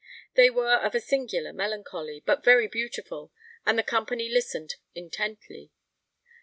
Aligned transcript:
They 0.33 0.49
were 0.49 0.77
of 0.77 0.95
a 0.95 0.99
singular 0.99 1.53
melancholy, 1.53 2.23
but 2.25 2.43
very 2.43 2.65
beautiful, 2.67 3.31
and 3.67 3.77
the 3.77 3.83
company 3.83 4.29
listened 4.29 4.77
intently. 4.95 5.69